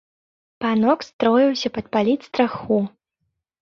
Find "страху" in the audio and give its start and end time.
2.33-2.85